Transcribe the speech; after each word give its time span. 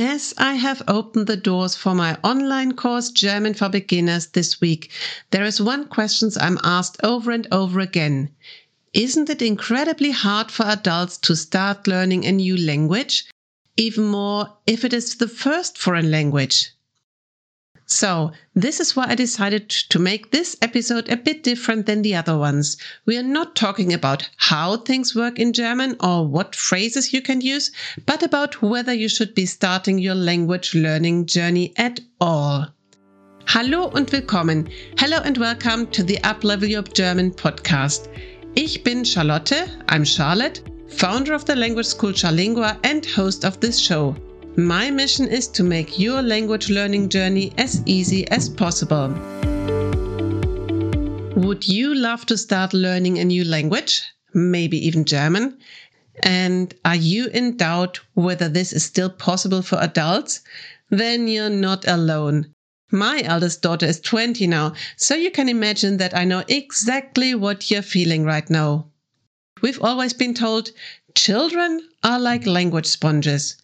As 0.00 0.32
I 0.38 0.54
have 0.54 0.80
opened 0.86 1.26
the 1.26 1.36
doors 1.36 1.74
for 1.74 1.92
my 1.92 2.16
online 2.22 2.74
course 2.74 3.10
German 3.10 3.54
for 3.54 3.68
Beginners 3.68 4.26
this 4.26 4.60
week, 4.60 4.92
there 5.32 5.42
is 5.42 5.60
one 5.60 5.88
question 5.88 6.30
I'm 6.40 6.56
asked 6.62 6.98
over 7.02 7.32
and 7.32 7.48
over 7.50 7.80
again. 7.80 8.30
Isn't 8.92 9.28
it 9.28 9.42
incredibly 9.42 10.12
hard 10.12 10.52
for 10.52 10.66
adults 10.66 11.18
to 11.18 11.34
start 11.34 11.88
learning 11.88 12.24
a 12.24 12.30
new 12.30 12.56
language? 12.56 13.28
Even 13.76 14.04
more 14.04 14.56
if 14.68 14.84
it 14.84 14.92
is 14.92 15.16
the 15.16 15.26
first 15.26 15.76
foreign 15.76 16.12
language. 16.12 16.70
So, 17.90 18.32
this 18.54 18.80
is 18.80 18.94
why 18.94 19.06
I 19.08 19.14
decided 19.14 19.70
to 19.70 19.98
make 19.98 20.30
this 20.30 20.58
episode 20.60 21.08
a 21.08 21.16
bit 21.16 21.42
different 21.42 21.86
than 21.86 22.02
the 22.02 22.16
other 22.16 22.36
ones. 22.36 22.76
We 23.06 23.16
are 23.16 23.22
not 23.22 23.56
talking 23.56 23.94
about 23.94 24.28
how 24.36 24.76
things 24.76 25.14
work 25.14 25.38
in 25.38 25.54
German 25.54 25.96
or 26.00 26.28
what 26.28 26.54
phrases 26.54 27.14
you 27.14 27.22
can 27.22 27.40
use, 27.40 27.70
but 28.04 28.22
about 28.22 28.60
whether 28.60 28.92
you 28.92 29.08
should 29.08 29.34
be 29.34 29.46
starting 29.46 29.98
your 29.98 30.14
language 30.14 30.74
learning 30.74 31.26
journey 31.26 31.72
at 31.78 32.00
all. 32.20 32.66
Hallo 33.46 33.90
und 33.94 34.10
willkommen. 34.10 34.68
Hello 34.98 35.22
and 35.24 35.38
welcome 35.38 35.86
to 35.86 36.02
the 36.02 36.18
Uplevel 36.24 36.68
Your 36.68 36.82
German 36.82 37.30
podcast. 37.30 38.10
Ich 38.54 38.84
bin 38.84 39.02
Charlotte, 39.02 39.66
I'm 39.88 40.04
Charlotte, 40.04 40.60
founder 40.88 41.32
of 41.32 41.46
the 41.46 41.56
language 41.56 41.86
school 41.86 42.12
Charlingua 42.12 42.78
and 42.84 43.06
host 43.06 43.46
of 43.46 43.58
this 43.60 43.78
show. 43.78 44.14
My 44.58 44.90
mission 44.90 45.28
is 45.28 45.46
to 45.50 45.62
make 45.62 46.00
your 46.00 46.20
language 46.20 46.68
learning 46.68 47.10
journey 47.10 47.52
as 47.56 47.80
easy 47.86 48.26
as 48.26 48.48
possible. 48.48 49.10
Would 51.36 51.68
you 51.68 51.94
love 51.94 52.26
to 52.26 52.36
start 52.36 52.74
learning 52.74 53.18
a 53.18 53.24
new 53.24 53.44
language? 53.44 54.02
Maybe 54.34 54.84
even 54.84 55.04
German? 55.04 55.58
And 56.24 56.74
are 56.84 56.96
you 56.96 57.28
in 57.28 57.56
doubt 57.56 58.00
whether 58.14 58.48
this 58.48 58.72
is 58.72 58.82
still 58.82 59.10
possible 59.10 59.62
for 59.62 59.78
adults? 59.78 60.40
Then 60.90 61.28
you're 61.28 61.50
not 61.50 61.86
alone. 61.86 62.52
My 62.90 63.22
eldest 63.22 63.62
daughter 63.62 63.86
is 63.86 64.00
20 64.00 64.48
now, 64.48 64.72
so 64.96 65.14
you 65.14 65.30
can 65.30 65.48
imagine 65.48 65.98
that 65.98 66.16
I 66.16 66.24
know 66.24 66.42
exactly 66.48 67.32
what 67.32 67.70
you're 67.70 67.80
feeling 67.80 68.24
right 68.24 68.50
now. 68.50 68.88
We've 69.62 69.80
always 69.80 70.14
been 70.14 70.34
told 70.34 70.72
children 71.14 71.88
are 72.02 72.18
like 72.18 72.44
language 72.44 72.86
sponges. 72.86 73.56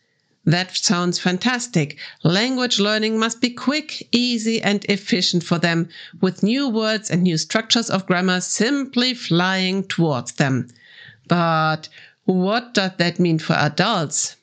That 0.46 0.76
sounds 0.76 1.18
fantastic. 1.18 1.96
Language 2.22 2.78
learning 2.78 3.18
must 3.18 3.40
be 3.40 3.50
quick, 3.50 4.06
easy, 4.12 4.60
and 4.60 4.84
efficient 4.86 5.42
for 5.42 5.58
them, 5.58 5.88
with 6.20 6.42
new 6.42 6.68
words 6.68 7.10
and 7.10 7.22
new 7.22 7.38
structures 7.38 7.88
of 7.88 8.06
grammar 8.06 8.42
simply 8.42 9.14
flying 9.14 9.84
towards 9.84 10.32
them. 10.32 10.68
But 11.28 11.88
what 12.24 12.74
does 12.74 12.92
that 12.98 13.18
mean 13.18 13.38
for 13.38 13.54
adults? 13.54 14.36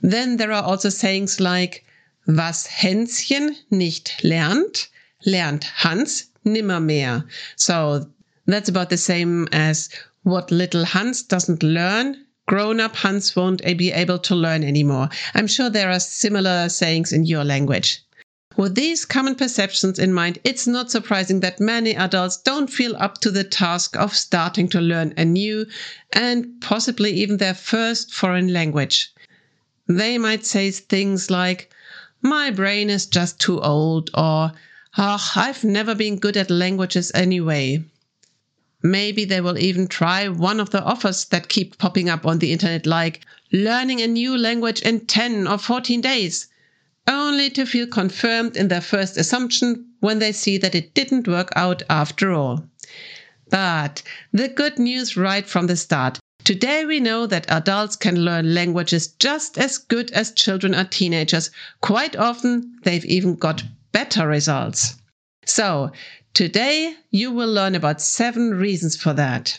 Then 0.00 0.38
there 0.38 0.52
are 0.52 0.62
also 0.62 0.88
sayings 0.88 1.38
like, 1.38 1.84
was 2.26 2.66
Hänschen 2.66 3.56
nicht 3.70 4.24
lernt, 4.24 4.88
lernt 5.26 5.64
Hans 5.64 6.30
nimmermehr. 6.46 7.26
So 7.56 8.10
that's 8.46 8.70
about 8.70 8.88
the 8.88 8.96
same 8.96 9.48
as 9.52 9.90
what 10.22 10.50
little 10.50 10.84
Hans 10.84 11.22
doesn't 11.22 11.62
learn, 11.62 12.24
grown 12.50 12.80
up 12.80 12.96
Hans 12.96 13.36
won't 13.36 13.60
eh, 13.62 13.74
be 13.74 13.92
able 13.92 14.18
to 14.18 14.34
learn 14.34 14.64
anymore. 14.64 15.08
I'm 15.34 15.46
sure 15.46 15.70
there 15.70 15.88
are 15.88 16.00
similar 16.00 16.68
sayings 16.68 17.12
in 17.12 17.24
your 17.24 17.44
language. 17.44 18.02
With 18.56 18.74
these 18.74 19.04
common 19.04 19.36
perceptions 19.36 20.00
in 20.00 20.12
mind, 20.12 20.40
it's 20.42 20.66
not 20.66 20.90
surprising 20.90 21.38
that 21.40 21.60
many 21.60 21.94
adults 21.94 22.38
don't 22.38 22.66
feel 22.66 22.96
up 22.96 23.18
to 23.20 23.30
the 23.30 23.44
task 23.44 23.96
of 23.96 24.16
starting 24.16 24.68
to 24.70 24.80
learn 24.80 25.14
a 25.16 25.24
new 25.24 25.64
and 26.12 26.60
possibly 26.60 27.12
even 27.12 27.36
their 27.36 27.54
first 27.54 28.12
foreign 28.12 28.52
language. 28.52 29.14
They 29.86 30.18
might 30.18 30.44
say 30.44 30.72
things 30.72 31.30
like, 31.30 31.72
My 32.20 32.50
brain 32.50 32.90
is 32.90 33.06
just 33.06 33.38
too 33.38 33.60
old, 33.60 34.10
or 34.12 34.50
oh, 34.98 35.30
I've 35.36 35.62
never 35.62 35.94
been 35.94 36.18
good 36.18 36.36
at 36.36 36.50
languages 36.50 37.12
anyway. 37.14 37.84
Maybe 38.82 39.24
they 39.24 39.40
will 39.40 39.58
even 39.58 39.88
try 39.88 40.28
one 40.28 40.58
of 40.58 40.70
the 40.70 40.82
offers 40.82 41.26
that 41.26 41.48
keep 41.48 41.76
popping 41.76 42.08
up 42.08 42.24
on 42.24 42.38
the 42.38 42.52
internet, 42.52 42.86
like 42.86 43.20
learning 43.52 44.00
a 44.00 44.06
new 44.06 44.36
language 44.38 44.80
in 44.80 45.06
10 45.06 45.46
or 45.46 45.58
14 45.58 46.00
days, 46.00 46.48
only 47.06 47.50
to 47.50 47.66
feel 47.66 47.86
confirmed 47.86 48.56
in 48.56 48.68
their 48.68 48.80
first 48.80 49.16
assumption 49.16 49.86
when 50.00 50.18
they 50.18 50.32
see 50.32 50.56
that 50.58 50.74
it 50.74 50.94
didn't 50.94 51.28
work 51.28 51.52
out 51.54 51.82
after 51.90 52.32
all. 52.32 52.64
But 53.50 54.02
the 54.32 54.48
good 54.48 54.78
news 54.78 55.16
right 55.16 55.46
from 55.46 55.66
the 55.66 55.76
start. 55.76 56.18
Today 56.44 56.84
we 56.86 57.00
know 57.00 57.26
that 57.26 57.50
adults 57.50 57.96
can 57.96 58.24
learn 58.24 58.54
languages 58.54 59.08
just 59.08 59.58
as 59.58 59.76
good 59.76 60.10
as 60.12 60.32
children 60.32 60.74
or 60.74 60.84
teenagers. 60.84 61.50
Quite 61.82 62.16
often, 62.16 62.78
they've 62.84 63.04
even 63.04 63.34
got 63.34 63.62
better 63.92 64.26
results. 64.26 64.94
So, 65.44 65.90
Today, 66.34 66.94
you 67.10 67.32
will 67.32 67.52
learn 67.52 67.74
about 67.74 68.00
seven 68.00 68.54
reasons 68.54 68.96
for 68.96 69.12
that. 69.14 69.58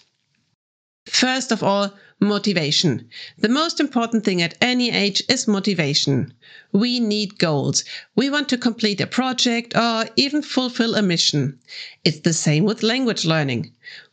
First 1.09 1.51
of 1.51 1.63
all, 1.63 1.95
motivation. 2.19 3.09
The 3.39 3.49
most 3.49 3.79
important 3.79 4.23
thing 4.23 4.43
at 4.43 4.53
any 4.61 4.91
age 4.91 5.23
is 5.27 5.47
motivation. 5.47 6.31
We 6.71 6.99
need 6.99 7.39
goals. 7.39 7.83
We 8.15 8.29
want 8.29 8.49
to 8.49 8.57
complete 8.59 9.01
a 9.01 9.07
project 9.07 9.75
or 9.75 10.05
even 10.15 10.43
fulfill 10.43 10.93
a 10.93 11.01
mission. 11.01 11.57
It's 12.03 12.19
the 12.19 12.33
same 12.33 12.65
with 12.65 12.83
language 12.83 13.25
learning. 13.25 13.71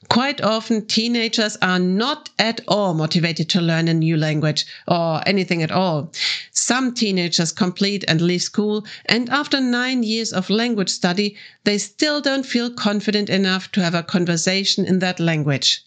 Quite 0.09 0.41
often, 0.41 0.87
teenagers 0.87 1.59
are 1.61 1.79
not 1.79 2.31
at 2.39 2.63
all 2.67 2.95
motivated 2.95 3.51
to 3.51 3.61
learn 3.61 3.89
a 3.89 3.93
new 3.93 4.17
language 4.17 4.65
or 4.87 5.21
anything 5.27 5.63
at 5.63 5.71
all. 5.71 6.11
Some 6.53 6.95
teenagers 6.95 7.53
complete 7.53 8.03
and 8.09 8.23
leave 8.23 8.43
school, 8.43 8.87
and 9.05 9.29
after 9.29 9.61
nine 9.61 10.03
years 10.03 10.33
of 10.33 10.49
language 10.49 10.89
study, 10.89 11.37
they 11.65 11.77
still 11.77 12.23
don't 12.23 12.47
feel 12.47 12.71
confident 12.71 13.29
enough 13.29 13.71
to 13.73 13.83
have 13.83 13.95
a 13.95 14.03
conversation 14.03 14.87
in 14.87 15.01
that 15.01 15.21
language. 15.21 15.83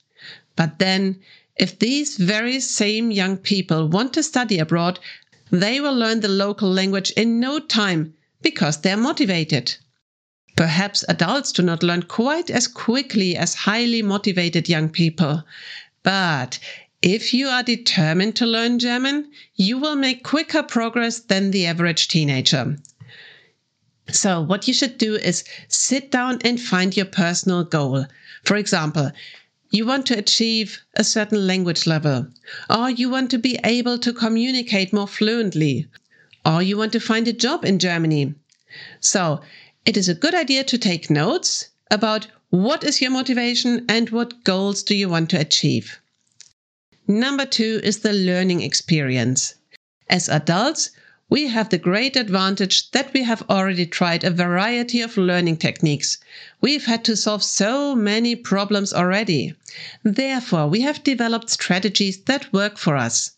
But 0.55 0.79
then, 0.79 1.19
if 1.57 1.79
these 1.79 2.17
very 2.17 2.59
same 2.59 3.11
young 3.11 3.37
people 3.37 3.87
want 3.87 4.13
to 4.13 4.23
study 4.23 4.59
abroad, 4.59 4.99
they 5.49 5.79
will 5.79 5.95
learn 5.95 6.21
the 6.21 6.27
local 6.27 6.69
language 6.71 7.11
in 7.11 7.39
no 7.39 7.59
time 7.59 8.13
because 8.41 8.81
they're 8.81 8.97
motivated. 8.97 9.75
Perhaps 10.55 11.05
adults 11.07 11.51
do 11.51 11.61
not 11.61 11.83
learn 11.83 12.03
quite 12.03 12.49
as 12.49 12.67
quickly 12.67 13.35
as 13.35 13.55
highly 13.55 14.01
motivated 14.01 14.67
young 14.67 14.89
people. 14.89 15.43
But 16.03 16.59
if 17.01 17.33
you 17.33 17.47
are 17.47 17.63
determined 17.63 18.35
to 18.35 18.45
learn 18.45 18.79
German, 18.79 19.31
you 19.55 19.77
will 19.77 19.95
make 19.95 20.23
quicker 20.23 20.63
progress 20.63 21.19
than 21.19 21.51
the 21.51 21.65
average 21.65 22.07
teenager. 22.07 22.77
So, 24.09 24.41
what 24.41 24.67
you 24.67 24.73
should 24.73 24.97
do 24.97 25.15
is 25.15 25.43
sit 25.67 26.11
down 26.11 26.39
and 26.43 26.59
find 26.59 26.95
your 26.95 27.05
personal 27.05 27.63
goal. 27.63 28.05
For 28.43 28.55
example, 28.57 29.11
you 29.71 29.85
want 29.85 30.05
to 30.05 30.17
achieve 30.17 30.81
a 30.95 31.03
certain 31.03 31.47
language 31.47 31.87
level, 31.87 32.27
or 32.69 32.89
you 32.89 33.09
want 33.09 33.31
to 33.31 33.37
be 33.37 33.57
able 33.63 33.97
to 33.97 34.13
communicate 34.13 34.91
more 34.91 35.07
fluently, 35.07 35.87
or 36.45 36.61
you 36.61 36.77
want 36.77 36.91
to 36.91 36.99
find 36.99 37.27
a 37.27 37.33
job 37.33 37.63
in 37.63 37.79
Germany. 37.79 38.35
So 38.99 39.41
it 39.85 39.95
is 39.95 40.09
a 40.09 40.13
good 40.13 40.35
idea 40.35 40.65
to 40.65 40.77
take 40.77 41.09
notes 41.09 41.69
about 41.89 42.27
what 42.49 42.83
is 42.83 43.01
your 43.01 43.11
motivation 43.11 43.85
and 43.87 44.09
what 44.09 44.43
goals 44.43 44.83
do 44.83 44.93
you 44.93 45.07
want 45.07 45.29
to 45.29 45.39
achieve. 45.39 45.99
Number 47.07 47.45
two 47.45 47.79
is 47.83 47.99
the 47.99 48.13
learning 48.13 48.61
experience. 48.61 49.55
As 50.09 50.27
adults, 50.27 50.91
we 51.31 51.47
have 51.47 51.69
the 51.69 51.77
great 51.77 52.17
advantage 52.17 52.91
that 52.91 53.13
we 53.13 53.23
have 53.23 53.41
already 53.49 53.85
tried 53.85 54.21
a 54.21 54.29
variety 54.29 54.99
of 54.99 55.15
learning 55.15 55.55
techniques. 55.55 56.17
We've 56.59 56.83
had 56.83 57.05
to 57.05 57.15
solve 57.15 57.41
so 57.41 57.95
many 57.95 58.35
problems 58.35 58.91
already. 58.91 59.55
Therefore, 60.03 60.67
we 60.67 60.81
have 60.81 61.05
developed 61.05 61.49
strategies 61.49 62.17
that 62.23 62.51
work 62.51 62.77
for 62.77 62.97
us. 62.97 63.31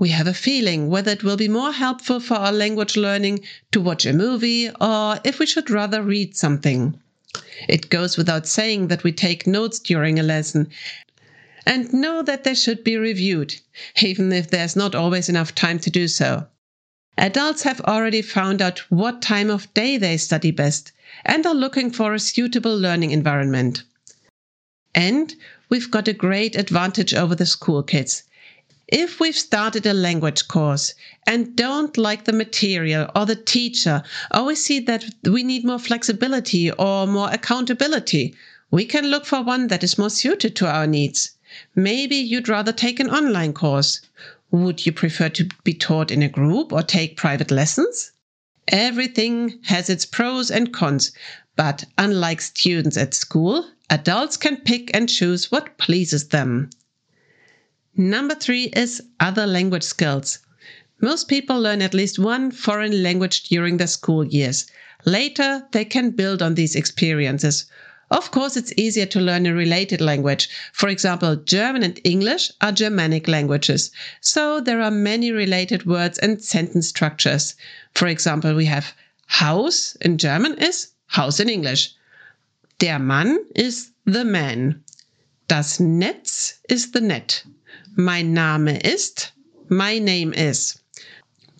We 0.00 0.08
have 0.08 0.26
a 0.26 0.34
feeling 0.34 0.88
whether 0.88 1.12
it 1.12 1.22
will 1.22 1.36
be 1.36 1.46
more 1.46 1.70
helpful 1.70 2.18
for 2.18 2.34
our 2.34 2.50
language 2.50 2.96
learning 2.96 3.44
to 3.70 3.80
watch 3.80 4.04
a 4.04 4.12
movie 4.12 4.68
or 4.80 5.20
if 5.22 5.38
we 5.38 5.46
should 5.46 5.70
rather 5.70 6.02
read 6.02 6.36
something. 6.36 6.98
It 7.68 7.88
goes 7.88 8.16
without 8.16 8.48
saying 8.48 8.88
that 8.88 9.04
we 9.04 9.12
take 9.12 9.46
notes 9.46 9.78
during 9.78 10.18
a 10.18 10.24
lesson 10.24 10.70
and 11.64 11.92
know 11.92 12.20
that 12.20 12.42
they 12.42 12.56
should 12.56 12.82
be 12.82 12.96
reviewed, 12.96 13.54
even 14.02 14.32
if 14.32 14.50
there's 14.50 14.74
not 14.74 14.96
always 14.96 15.28
enough 15.28 15.54
time 15.54 15.78
to 15.78 15.90
do 15.90 16.08
so. 16.08 16.48
Adults 17.20 17.64
have 17.64 17.80
already 17.80 18.22
found 18.22 18.62
out 18.62 18.78
what 18.90 19.20
time 19.20 19.50
of 19.50 19.74
day 19.74 19.96
they 19.96 20.16
study 20.16 20.52
best 20.52 20.92
and 21.24 21.44
are 21.44 21.54
looking 21.54 21.90
for 21.90 22.14
a 22.14 22.20
suitable 22.20 22.78
learning 22.78 23.10
environment. 23.10 23.82
And 24.94 25.34
we've 25.68 25.90
got 25.90 26.06
a 26.06 26.12
great 26.12 26.54
advantage 26.54 27.12
over 27.12 27.34
the 27.34 27.44
school 27.44 27.82
kids. 27.82 28.22
If 28.86 29.18
we've 29.18 29.36
started 29.36 29.84
a 29.84 29.92
language 29.92 30.46
course 30.46 30.94
and 31.26 31.56
don't 31.56 31.98
like 31.98 32.24
the 32.24 32.32
material 32.32 33.10
or 33.16 33.26
the 33.26 33.34
teacher, 33.34 34.04
or 34.32 34.44
we 34.44 34.54
see 34.54 34.78
that 34.78 35.04
we 35.24 35.42
need 35.42 35.64
more 35.64 35.80
flexibility 35.80 36.70
or 36.70 37.08
more 37.08 37.30
accountability, 37.32 38.36
we 38.70 38.84
can 38.84 39.06
look 39.06 39.26
for 39.26 39.42
one 39.42 39.66
that 39.66 39.82
is 39.82 39.98
more 39.98 40.08
suited 40.08 40.54
to 40.54 40.68
our 40.68 40.86
needs. 40.86 41.32
Maybe 41.74 42.14
you'd 42.14 42.48
rather 42.48 42.72
take 42.72 43.00
an 43.00 43.10
online 43.10 43.54
course. 43.54 44.02
Would 44.50 44.86
you 44.86 44.92
prefer 44.92 45.28
to 45.30 45.48
be 45.62 45.74
taught 45.74 46.10
in 46.10 46.22
a 46.22 46.28
group 46.28 46.72
or 46.72 46.82
take 46.82 47.16
private 47.16 47.50
lessons? 47.50 48.12
Everything 48.68 49.58
has 49.64 49.90
its 49.90 50.06
pros 50.06 50.50
and 50.50 50.72
cons, 50.72 51.12
but 51.56 51.84
unlike 51.98 52.40
students 52.40 52.96
at 52.96 53.14
school, 53.14 53.70
adults 53.90 54.36
can 54.36 54.56
pick 54.58 54.90
and 54.94 55.08
choose 55.08 55.50
what 55.50 55.76
pleases 55.76 56.28
them. 56.28 56.70
Number 57.94 58.34
three 58.34 58.64
is 58.74 59.02
other 59.20 59.46
language 59.46 59.82
skills. 59.82 60.38
Most 61.00 61.28
people 61.28 61.60
learn 61.60 61.82
at 61.82 61.94
least 61.94 62.18
one 62.18 62.50
foreign 62.50 63.02
language 63.02 63.44
during 63.44 63.76
their 63.76 63.86
school 63.86 64.24
years. 64.24 64.66
Later, 65.04 65.66
they 65.72 65.84
can 65.84 66.10
build 66.10 66.42
on 66.42 66.54
these 66.54 66.74
experiences. 66.74 67.66
Of 68.10 68.30
course, 68.30 68.56
it's 68.56 68.72
easier 68.76 69.06
to 69.06 69.20
learn 69.20 69.44
a 69.44 69.52
related 69.52 70.00
language. 70.00 70.48
For 70.72 70.88
example, 70.88 71.36
German 71.36 71.82
and 71.82 72.00
English 72.04 72.50
are 72.60 72.72
Germanic 72.72 73.28
languages. 73.28 73.90
So 74.20 74.60
there 74.60 74.80
are 74.80 74.90
many 74.90 75.30
related 75.30 75.84
words 75.84 76.18
and 76.18 76.42
sentence 76.42 76.88
structures. 76.88 77.54
For 77.94 78.06
example, 78.08 78.54
we 78.54 78.64
have 78.64 78.94
house 79.26 79.94
in 80.00 80.16
German 80.16 80.56
is 80.58 80.88
Haus 81.08 81.40
in 81.40 81.48
English. 81.48 81.94
Der 82.78 82.98
Mann 82.98 83.44
is 83.54 83.90
the 84.04 84.24
man. 84.24 84.82
Das 85.48 85.78
Netz 85.78 86.54
is 86.68 86.92
the 86.92 87.00
net. 87.00 87.42
Mein 87.96 88.32
Name 88.32 88.78
ist, 88.84 89.32
my 89.68 89.98
name 89.98 90.32
is. 90.32 90.78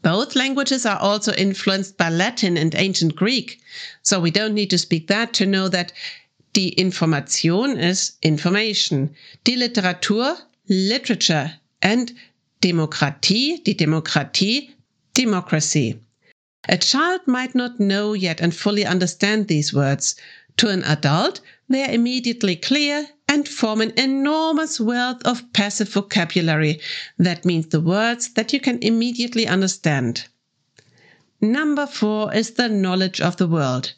Both 0.02 0.36
languages 0.36 0.86
are 0.86 0.98
also 0.98 1.32
influenced 1.32 1.96
by 1.96 2.08
Latin 2.08 2.56
and 2.56 2.74
ancient 2.74 3.16
Greek, 3.16 3.60
so 4.02 4.20
we 4.20 4.30
don't 4.30 4.54
need 4.54 4.70
to 4.70 4.78
speak 4.78 5.08
that 5.08 5.32
to 5.34 5.44
know 5.44 5.68
that 5.68 5.92
die 6.52 6.74
Information 6.76 7.76
is 7.76 8.16
information, 8.22 9.14
die 9.44 9.56
Literatur 9.56 10.36
literature 10.68 11.54
and 11.80 12.12
Demokratie, 12.60 13.62
die 13.64 13.74
Demokratie 13.74 14.70
democracy. 15.14 15.98
A 16.68 16.76
child 16.76 17.26
might 17.26 17.54
not 17.54 17.80
know 17.80 18.12
yet 18.12 18.40
and 18.40 18.54
fully 18.54 18.84
understand 18.84 19.48
these 19.48 19.72
words. 19.72 20.16
To 20.58 20.68
an 20.68 20.84
adult, 20.84 21.40
they 21.68 21.84
are 21.84 21.92
immediately 21.92 22.56
clear 22.56 23.08
and 23.28 23.48
form 23.48 23.80
an 23.80 23.92
enormous 23.96 24.80
wealth 24.80 25.22
of 25.24 25.52
passive 25.52 25.88
vocabulary. 25.88 26.80
That 27.18 27.44
means 27.44 27.68
the 27.68 27.80
words 27.80 28.28
that 28.34 28.52
you 28.52 28.60
can 28.60 28.78
immediately 28.82 29.46
understand. 29.46 30.26
Number 31.40 31.86
four 31.86 32.34
is 32.34 32.52
the 32.52 32.68
knowledge 32.68 33.20
of 33.20 33.36
the 33.36 33.46
world. 33.46 33.92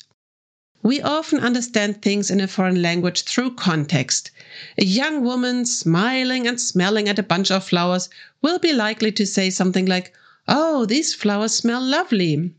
We 0.82 1.03
often 1.03 1.41
understand 1.41 2.00
things 2.00 2.31
in 2.31 2.41
a 2.41 2.49
foreign 2.49 2.81
language 2.81 3.25
through 3.25 3.56
context. 3.56 4.31
A 4.79 4.85
young 4.85 5.23
woman 5.23 5.67
smiling 5.67 6.47
and 6.47 6.59
smelling 6.59 7.06
at 7.06 7.19
a 7.19 7.23
bunch 7.23 7.50
of 7.50 7.65
flowers 7.65 8.09
will 8.41 8.59
be 8.59 8.73
likely 8.73 9.12
to 9.12 9.27
say 9.27 9.50
something 9.50 9.85
like, 9.85 10.15
Oh, 10.49 10.87
these 10.87 11.12
flowers 11.12 11.53
smell 11.55 11.82
lovely. 11.82 12.55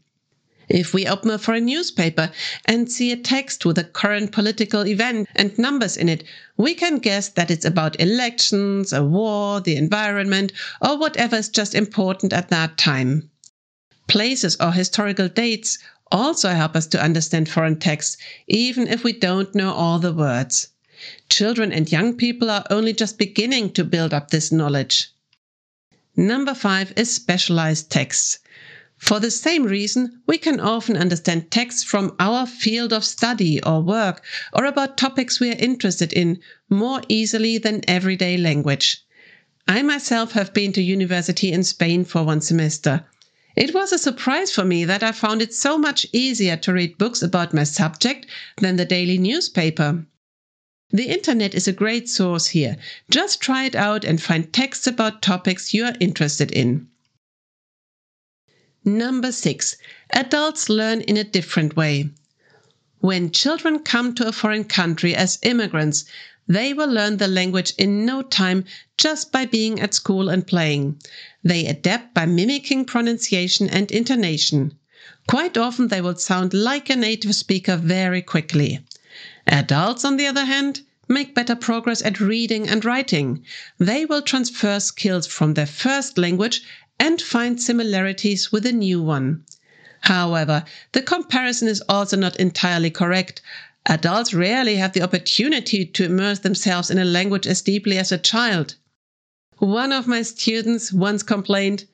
If 0.69 0.93
we 0.93 1.07
open 1.07 1.31
a 1.31 1.39
foreign 1.39 1.65
newspaper 1.65 2.31
and 2.65 2.91
see 2.91 3.11
a 3.11 3.17
text 3.17 3.65
with 3.65 3.79
a 3.79 3.83
current 3.83 4.31
political 4.31 4.85
event 4.85 5.27
and 5.35 5.57
numbers 5.57 5.97
in 5.97 6.07
it, 6.07 6.23
we 6.57 6.75
can 6.75 6.99
guess 6.99 7.27
that 7.29 7.49
it's 7.49 7.65
about 7.65 7.99
elections, 7.99 8.93
a 8.93 9.03
war, 9.03 9.59
the 9.61 9.75
environment, 9.75 10.53
or 10.79 10.97
whatever 10.97 11.37
is 11.37 11.49
just 11.49 11.73
important 11.73 12.33
at 12.33 12.49
that 12.49 12.77
time. 12.77 13.31
Places 14.07 14.55
or 14.59 14.71
historical 14.71 15.27
dates 15.27 15.79
also 16.11 16.49
help 16.49 16.75
us 16.75 16.87
to 16.87 17.01
understand 17.01 17.49
foreign 17.49 17.79
texts, 17.79 18.17
even 18.47 18.87
if 18.87 19.03
we 19.03 19.13
don't 19.13 19.55
know 19.55 19.73
all 19.73 19.99
the 19.99 20.13
words. 20.13 20.67
Children 21.29 21.71
and 21.71 21.91
young 21.91 22.15
people 22.15 22.51
are 22.51 22.65
only 22.69 22.93
just 22.93 23.17
beginning 23.17 23.71
to 23.73 23.83
build 23.83 24.13
up 24.13 24.29
this 24.29 24.51
knowledge. 24.51 25.09
Number 26.15 26.53
five 26.53 26.93
is 26.95 27.13
specialized 27.13 27.89
texts. 27.89 28.39
For 28.97 29.19
the 29.19 29.31
same 29.31 29.63
reason, 29.63 30.21
we 30.27 30.37
can 30.37 30.59
often 30.59 30.95
understand 30.95 31.49
texts 31.49 31.83
from 31.83 32.15
our 32.19 32.45
field 32.45 32.93
of 32.93 33.03
study 33.03 33.63
or 33.63 33.81
work 33.81 34.21
or 34.53 34.65
about 34.65 34.97
topics 34.97 35.39
we 35.39 35.49
are 35.49 35.57
interested 35.57 36.13
in 36.13 36.39
more 36.69 37.01
easily 37.07 37.57
than 37.57 37.81
everyday 37.87 38.37
language. 38.37 39.03
I 39.67 39.81
myself 39.81 40.33
have 40.33 40.53
been 40.53 40.71
to 40.73 40.83
university 40.83 41.51
in 41.51 41.63
Spain 41.63 42.05
for 42.05 42.23
one 42.23 42.41
semester. 42.41 43.05
It 43.55 43.73
was 43.73 43.91
a 43.91 43.97
surprise 43.97 44.51
for 44.51 44.63
me 44.63 44.85
that 44.85 45.03
I 45.03 45.11
found 45.11 45.41
it 45.41 45.53
so 45.53 45.77
much 45.77 46.07
easier 46.13 46.55
to 46.57 46.73
read 46.73 46.97
books 46.97 47.21
about 47.21 47.53
my 47.53 47.65
subject 47.65 48.25
than 48.57 48.77
the 48.77 48.85
daily 48.85 49.17
newspaper. 49.17 50.05
The 50.89 51.09
internet 51.09 51.53
is 51.53 51.67
a 51.67 51.73
great 51.73 52.09
source 52.09 52.47
here. 52.47 52.77
Just 53.09 53.41
try 53.41 53.65
it 53.65 53.75
out 53.75 54.03
and 54.03 54.21
find 54.21 54.51
texts 54.51 54.87
about 54.87 55.21
topics 55.21 55.73
you 55.73 55.85
are 55.85 55.95
interested 55.99 56.51
in. 56.51 56.87
Number 58.83 59.31
six, 59.31 59.75
adults 60.11 60.67
learn 60.67 61.01
in 61.01 61.15
a 61.17 61.23
different 61.23 61.75
way. 61.75 62.09
When 62.99 63.31
children 63.31 63.79
come 63.79 64.15
to 64.15 64.27
a 64.27 64.31
foreign 64.31 64.63
country 64.63 65.15
as 65.15 65.39
immigrants, 65.43 66.05
they 66.47 66.73
will 66.73 66.89
learn 66.89 67.17
the 67.17 67.27
language 67.27 67.73
in 67.77 68.05
no 68.05 68.21
time 68.21 68.65
just 68.97 69.31
by 69.31 69.45
being 69.45 69.79
at 69.79 69.93
school 69.93 70.29
and 70.29 70.47
playing. 70.47 70.99
They 71.43 71.65
adapt 71.65 72.13
by 72.13 72.25
mimicking 72.25 72.85
pronunciation 72.85 73.69
and 73.69 73.91
intonation. 73.91 74.73
Quite 75.27 75.57
often 75.57 75.87
they 75.87 76.01
will 76.01 76.15
sound 76.15 76.53
like 76.53 76.89
a 76.89 76.95
native 76.95 77.35
speaker 77.35 77.77
very 77.77 78.21
quickly. 78.21 78.83
Adults, 79.47 80.03
on 80.03 80.17
the 80.17 80.27
other 80.27 80.45
hand, 80.45 80.81
make 81.07 81.35
better 81.35 81.55
progress 81.55 82.01
at 82.03 82.19
reading 82.19 82.67
and 82.67 82.83
writing. 82.83 83.43
They 83.77 84.05
will 84.05 84.21
transfer 84.21 84.79
skills 84.79 85.27
from 85.27 85.53
their 85.53 85.65
first 85.65 86.17
language 86.17 86.63
and 86.99 87.21
find 87.21 87.61
similarities 87.61 88.51
with 88.51 88.65
a 88.65 88.71
new 88.71 89.01
one. 89.01 89.43
However, 90.01 90.63
the 90.93 91.01
comparison 91.01 91.67
is 91.67 91.83
also 91.87 92.17
not 92.17 92.35
entirely 92.37 92.89
correct. 92.89 93.41
Adults 93.87 94.31
rarely 94.31 94.75
have 94.75 94.93
the 94.93 95.01
opportunity 95.01 95.83
to 95.83 96.05
immerse 96.05 96.37
themselves 96.37 96.91
in 96.91 96.99
a 96.99 97.03
language 97.03 97.47
as 97.47 97.63
deeply 97.63 97.97
as 97.97 98.11
a 98.11 98.17
child. 98.19 98.75
One 99.57 99.91
of 99.91 100.05
my 100.05 100.21
students 100.21 100.93
once 100.93 101.23
complained, 101.23 101.85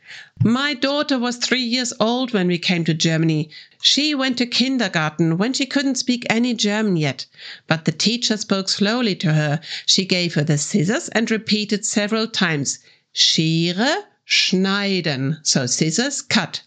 My 0.44 0.74
daughter 0.74 1.18
was 1.18 1.38
three 1.38 1.63
years 1.63 1.94
old 1.98 2.34
when 2.34 2.48
we 2.48 2.57
came 2.57 2.84
to 2.84 2.94
Germany. 2.94 3.50
She 3.81 4.13
went 4.13 4.38
to 4.39 4.45
kindergarten 4.45 5.38
when 5.38 5.54
she 5.54 5.66
couldn't 5.66 5.95
speak 5.95 6.25
any 6.30 6.54
German 6.54 6.98
yet. 6.98 7.25
But 7.68 7.86
the 7.86 7.94
teacher 7.94 8.36
spoke 8.36 8.68
slowly 8.68 9.16
to 9.16 9.31
her. 9.31 9.62
She 9.86 10.04
gave 10.04 10.33
her 10.33 10.44
the 10.44 10.57
scissors 10.57 11.07
and 11.10 11.31
repeated 11.31 11.86
several 11.86 12.28
times, 12.28 12.80
Schere, 13.13 14.04
schneiden, 14.25 15.40
so 15.42 15.66
scissors, 15.66 16.22
cut. 16.22 16.62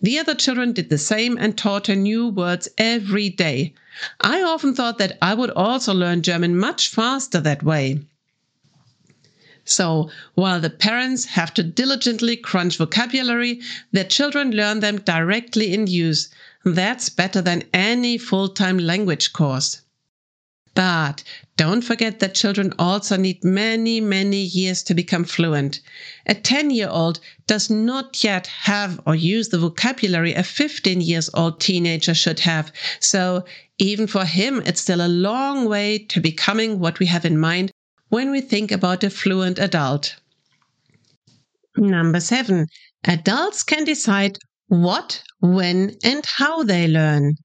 The 0.00 0.18
other 0.20 0.36
children 0.36 0.72
did 0.72 0.90
the 0.90 0.98
same 0.98 1.36
and 1.38 1.58
taught 1.58 1.88
her 1.88 1.96
new 1.96 2.28
words 2.28 2.68
every 2.78 3.30
day. 3.30 3.74
I 4.20 4.42
often 4.42 4.74
thought 4.74 4.98
that 4.98 5.16
I 5.22 5.34
would 5.34 5.50
also 5.50 5.94
learn 5.94 6.22
German 6.22 6.58
much 6.58 6.88
faster 6.88 7.40
that 7.40 7.62
way. 7.62 8.00
So, 9.64 10.10
while 10.34 10.60
the 10.60 10.68
parents 10.68 11.24
have 11.26 11.54
to 11.54 11.62
diligently 11.62 12.36
crunch 12.36 12.76
vocabulary, 12.76 13.60
their 13.92 14.04
children 14.04 14.50
learn 14.50 14.80
them 14.80 14.98
directly 14.98 15.72
in 15.72 15.86
use. 15.86 16.28
That's 16.64 17.08
better 17.08 17.40
than 17.40 17.62
any 17.72 18.18
full 18.18 18.48
time 18.48 18.78
language 18.78 19.32
course. 19.32 19.80
But 20.74 21.22
don't 21.56 21.82
forget 21.82 22.18
that 22.18 22.34
children 22.34 22.72
also 22.80 23.16
need 23.16 23.44
many, 23.44 24.00
many 24.00 24.42
years 24.42 24.82
to 24.84 24.94
become 24.94 25.22
fluent. 25.22 25.78
A 26.26 26.34
10 26.34 26.70
year 26.70 26.88
old 26.88 27.20
does 27.46 27.70
not 27.70 28.24
yet 28.24 28.48
have 28.48 29.00
or 29.06 29.14
use 29.14 29.50
the 29.50 29.58
vocabulary 29.58 30.34
a 30.34 30.42
15 30.42 31.00
years 31.00 31.30
old 31.32 31.60
teenager 31.60 32.12
should 32.12 32.40
have. 32.40 32.72
So 32.98 33.44
even 33.78 34.08
for 34.08 34.24
him, 34.24 34.62
it's 34.66 34.80
still 34.80 35.00
a 35.00 35.06
long 35.06 35.68
way 35.68 35.98
to 35.98 36.20
becoming 36.20 36.80
what 36.80 36.98
we 36.98 37.06
have 37.06 37.24
in 37.24 37.38
mind 37.38 37.70
when 38.08 38.32
we 38.32 38.40
think 38.40 38.72
about 38.72 39.04
a 39.04 39.10
fluent 39.10 39.60
adult. 39.60 40.16
Number 41.76 42.18
seven, 42.18 42.66
adults 43.04 43.62
can 43.62 43.84
decide 43.84 44.38
what, 44.66 45.22
when, 45.38 45.96
and 46.02 46.26
how 46.26 46.64
they 46.64 46.88
learn 46.88 47.36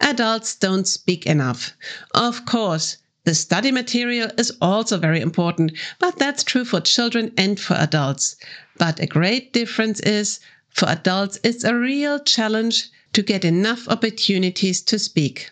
adults 0.00 0.54
don't 0.54 0.88
speak 0.88 1.26
enough. 1.26 1.72
Of 2.14 2.46
course, 2.46 2.96
the 3.24 3.34
study 3.34 3.70
material 3.70 4.30
is 4.38 4.52
also 4.62 4.96
very 4.96 5.20
important, 5.20 5.72
but 5.98 6.18
that's 6.18 6.42
true 6.42 6.64
for 6.64 6.80
children 6.80 7.32
and 7.36 7.60
for 7.60 7.74
adults. 7.74 8.36
But 8.78 8.98
a 8.98 9.06
great 9.06 9.52
difference 9.52 10.00
is 10.00 10.40
for 10.70 10.88
adults, 10.88 11.38
it's 11.44 11.64
a 11.64 11.74
real 11.74 12.18
challenge 12.18 12.88
to 13.12 13.22
get 13.22 13.44
enough 13.44 13.88
opportunities 13.88 14.80
to 14.82 14.98
speak. 14.98 15.50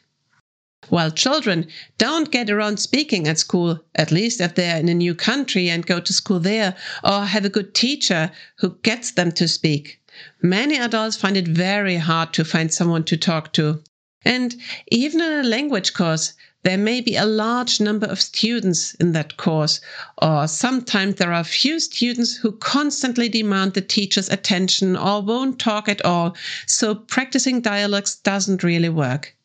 While 0.89 1.11
children 1.11 1.67
don't 1.99 2.31
get 2.31 2.49
around 2.49 2.79
speaking 2.79 3.29
at 3.29 3.39
school, 3.39 3.85
at 3.95 4.11
least 4.11 4.41
if 4.41 4.55
they're 4.55 4.79
in 4.79 4.89
a 4.89 4.95
new 4.95 5.15
country 5.15 5.69
and 5.69 5.85
go 5.85 6.01
to 6.01 6.13
school 6.13 6.41
there, 6.41 6.75
or 7.05 7.27
have 7.27 7.45
a 7.45 7.51
good 7.51 7.75
teacher 7.75 8.31
who 8.61 8.79
gets 8.83 9.11
them 9.11 9.31
to 9.33 9.47
speak, 9.47 10.01
many 10.41 10.79
adults 10.79 11.17
find 11.17 11.37
it 11.37 11.49
very 11.49 11.97
hard 11.97 12.33
to 12.33 12.45
find 12.45 12.73
someone 12.73 13.05
to 13.05 13.17
talk 13.19 13.53
to. 13.53 13.83
And 14.25 14.57
even 14.91 15.21
in 15.21 15.33
a 15.33 15.49
language 15.49 15.95
course, 15.95 16.33
there 16.65 16.77
may 16.77 17.01
be 17.01 17.15
a 17.15 17.25
large 17.25 17.81
number 17.81 18.07
of 18.07 18.21
students 18.21 18.95
in 18.95 19.13
that 19.13 19.37
course, 19.37 19.81
or 20.21 20.49
sometimes 20.49 21.15
there 21.15 21.33
are 21.33 21.45
few 21.45 21.79
students 21.79 22.37
who 22.37 22.53
constantly 22.53 23.29
demand 23.29 23.75
the 23.75 23.81
teacher's 23.81 24.29
attention 24.29 24.97
or 24.97 25.23
won't 25.23 25.61
talk 25.61 25.89
at 25.89 26.05
all, 26.05 26.37
so 26.67 26.97
practicing 26.97 27.61
dialogues 27.61 28.17
doesn't 28.17 28.65
really 28.65 28.89
work. 28.89 29.37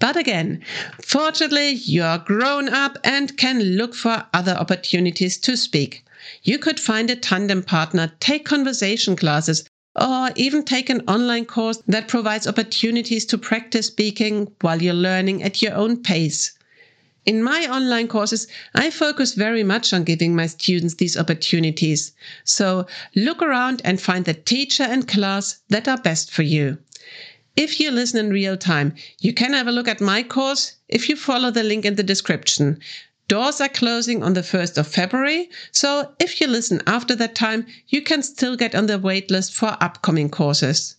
But 0.00 0.16
again, 0.16 0.64
fortunately, 1.00 1.70
you're 1.70 2.18
grown 2.18 2.68
up 2.68 2.98
and 3.04 3.36
can 3.36 3.60
look 3.60 3.94
for 3.94 4.26
other 4.34 4.52
opportunities 4.52 5.38
to 5.38 5.56
speak. 5.56 6.04
You 6.42 6.58
could 6.58 6.78
find 6.78 7.08
a 7.08 7.16
tandem 7.16 7.62
partner, 7.62 8.12
take 8.20 8.44
conversation 8.44 9.16
classes, 9.16 9.67
or 10.00 10.30
even 10.36 10.64
take 10.64 10.88
an 10.90 11.02
online 11.08 11.44
course 11.44 11.82
that 11.86 12.08
provides 12.08 12.46
opportunities 12.46 13.26
to 13.26 13.38
practice 13.38 13.86
speaking 13.86 14.50
while 14.60 14.80
you're 14.80 14.94
learning 14.94 15.42
at 15.42 15.60
your 15.60 15.74
own 15.74 16.02
pace. 16.02 16.52
In 17.26 17.42
my 17.42 17.66
online 17.66 18.08
courses, 18.08 18.46
I 18.74 18.90
focus 18.90 19.34
very 19.34 19.62
much 19.62 19.92
on 19.92 20.04
giving 20.04 20.34
my 20.34 20.46
students 20.46 20.94
these 20.94 21.16
opportunities. 21.16 22.12
So 22.44 22.86
look 23.14 23.42
around 23.42 23.82
and 23.84 24.00
find 24.00 24.24
the 24.24 24.34
teacher 24.34 24.84
and 24.84 25.06
class 25.06 25.58
that 25.68 25.88
are 25.88 25.98
best 25.98 26.30
for 26.30 26.42
you. 26.42 26.78
If 27.54 27.80
you 27.80 27.90
listen 27.90 28.24
in 28.24 28.30
real 28.30 28.56
time, 28.56 28.94
you 29.20 29.34
can 29.34 29.52
have 29.52 29.66
a 29.66 29.72
look 29.72 29.88
at 29.88 30.00
my 30.00 30.22
course 30.22 30.76
if 30.88 31.08
you 31.08 31.16
follow 31.16 31.50
the 31.50 31.64
link 31.64 31.84
in 31.84 31.96
the 31.96 32.02
description. 32.02 32.78
Doors 33.28 33.60
are 33.60 33.68
closing 33.68 34.22
on 34.22 34.32
the 34.32 34.40
1st 34.40 34.78
of 34.78 34.88
February, 34.88 35.50
so 35.70 36.14
if 36.18 36.40
you 36.40 36.46
listen 36.46 36.80
after 36.86 37.14
that 37.14 37.34
time, 37.34 37.66
you 37.88 38.00
can 38.00 38.22
still 38.22 38.56
get 38.56 38.74
on 38.74 38.86
the 38.86 38.98
waitlist 38.98 39.52
for 39.52 39.76
upcoming 39.82 40.30
courses. 40.30 40.96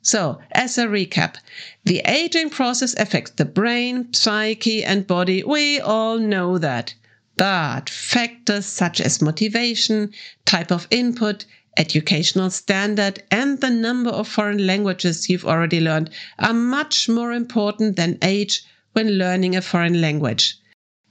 So, 0.00 0.40
as 0.52 0.78
a 0.78 0.86
recap, 0.86 1.36
the 1.84 2.00
aging 2.06 2.48
process 2.48 2.94
affects 2.98 3.32
the 3.32 3.44
brain, 3.44 4.10
psyche, 4.14 4.82
and 4.82 5.06
body. 5.06 5.42
We 5.42 5.80
all 5.80 6.18
know 6.18 6.56
that. 6.56 6.94
But 7.36 7.90
factors 7.90 8.64
such 8.64 8.98
as 9.02 9.20
motivation, 9.20 10.14
type 10.46 10.72
of 10.72 10.86
input, 10.90 11.44
educational 11.76 12.48
standard, 12.48 13.22
and 13.30 13.60
the 13.60 13.68
number 13.68 14.08
of 14.08 14.28
foreign 14.28 14.66
languages 14.66 15.28
you've 15.28 15.44
already 15.44 15.80
learned 15.80 16.08
are 16.38 16.54
much 16.54 17.06
more 17.06 17.32
important 17.32 17.96
than 17.96 18.16
age 18.22 18.62
when 18.92 19.18
learning 19.18 19.56
a 19.56 19.60
foreign 19.60 20.00
language. 20.00 20.56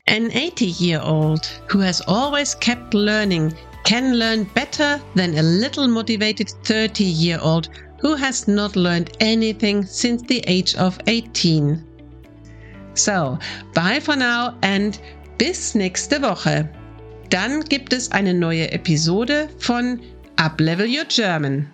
An 0.08 0.32
80 0.34 0.66
year 0.66 1.00
old 1.02 1.46
who 1.70 1.80
has 1.80 2.02
always 2.08 2.56
kept 2.56 2.94
learning 2.94 3.54
can 3.86 4.20
learn 4.20 4.44
better 4.54 5.02
than 5.16 5.38
a 5.38 5.42
little 5.42 5.88
motivated 5.88 6.50
30 6.66 7.06
year 7.06 7.40
old 7.42 7.70
who 8.00 8.16
has 8.16 8.46
not 8.46 8.76
learned 8.76 9.16
anything 9.22 9.86
since 9.86 10.22
the 10.24 10.44
age 10.46 10.76
of 10.76 11.00
18. 11.08 11.82
So, 12.96 13.40
bye 13.74 14.02
for 14.02 14.18
now 14.18 14.58
and 14.62 15.00
bis 15.38 15.74
nächste 15.74 16.22
Woche. 16.22 16.70
Dann 17.30 17.62
gibt 17.62 17.94
es 17.94 18.12
eine 18.12 18.34
neue 18.34 18.70
Episode 18.74 19.48
von 19.58 20.02
Uplevel 20.38 20.86
Your 20.86 21.06
German. 21.06 21.73